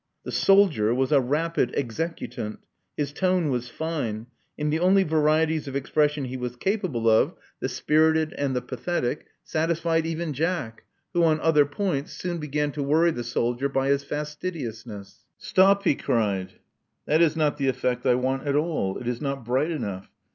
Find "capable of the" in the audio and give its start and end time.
6.55-7.69